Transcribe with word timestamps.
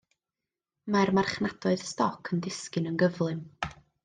Mae'r 0.95 1.11
marchnadoedd 1.17 1.85
stoc 1.91 2.33
yn 2.35 2.43
disgyn 2.49 2.91
yn 2.93 2.99
gyflym. 3.05 3.45